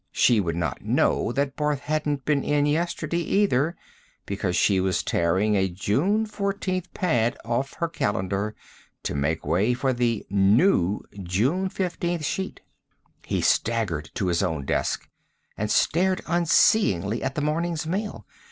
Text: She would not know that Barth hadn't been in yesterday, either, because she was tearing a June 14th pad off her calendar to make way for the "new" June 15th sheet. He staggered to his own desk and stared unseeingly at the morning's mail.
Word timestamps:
She 0.11 0.39
would 0.39 0.55
not 0.55 0.81
know 0.83 1.31
that 1.33 1.55
Barth 1.55 1.81
hadn't 1.81 2.25
been 2.25 2.43
in 2.43 2.65
yesterday, 2.65 3.19
either, 3.19 3.75
because 4.25 4.55
she 4.55 4.79
was 4.79 5.03
tearing 5.03 5.53
a 5.55 5.69
June 5.69 6.25
14th 6.25 6.91
pad 6.95 7.37
off 7.45 7.73
her 7.75 7.87
calendar 7.87 8.55
to 9.03 9.13
make 9.13 9.45
way 9.45 9.75
for 9.75 9.93
the 9.93 10.25
"new" 10.31 11.01
June 11.21 11.69
15th 11.69 12.25
sheet. 12.25 12.61
He 13.27 13.41
staggered 13.41 14.09
to 14.15 14.25
his 14.29 14.41
own 14.41 14.65
desk 14.65 15.07
and 15.55 15.69
stared 15.69 16.21
unseeingly 16.25 17.21
at 17.21 17.35
the 17.35 17.41
morning's 17.41 17.85
mail. 17.85 18.25